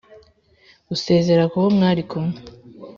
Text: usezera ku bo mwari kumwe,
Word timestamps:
usezera 0.93 1.43
ku 1.51 1.55
bo 1.61 1.67
mwari 1.75 2.01
kumwe, 2.09 2.37